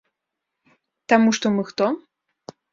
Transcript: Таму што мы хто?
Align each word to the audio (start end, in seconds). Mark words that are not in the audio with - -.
Таму 1.15 1.29
што 1.41 1.53
мы 1.59 1.69
хто? 1.71 1.93